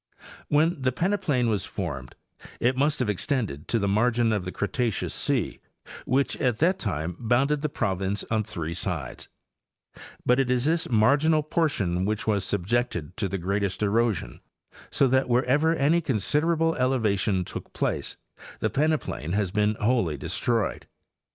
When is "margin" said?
3.87-4.33